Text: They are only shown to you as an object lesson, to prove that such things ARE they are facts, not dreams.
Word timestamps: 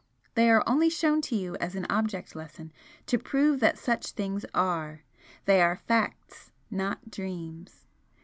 They 0.33 0.49
are 0.49 0.63
only 0.65 0.89
shown 0.89 1.21
to 1.21 1.35
you 1.35 1.55
as 1.57 1.75
an 1.75 1.85
object 1.87 2.35
lesson, 2.35 2.73
to 3.05 3.19
prove 3.19 3.59
that 3.59 3.77
such 3.77 4.13
things 4.13 4.47
ARE 4.51 5.01
they 5.45 5.61
are 5.61 5.75
facts, 5.75 6.49
not 6.71 7.11
dreams. 7.11 7.85